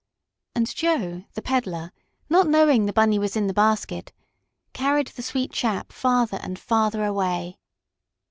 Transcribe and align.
And 0.55 0.65
Joe, 0.73 1.25
the 1.35 1.43
peddler, 1.43 1.91
not 2.27 2.47
knowing 2.47 2.87
the 2.87 2.91
Bunny 2.91 3.19
was 3.19 3.35
in 3.35 3.45
the 3.45 3.53
basket, 3.53 4.11
carried 4.73 5.09
the 5.09 5.21
sweet 5.21 5.51
chap 5.51 5.91
farther 5.93 6.39
and 6.41 6.57
farther 6.57 7.03
away. 7.05 7.59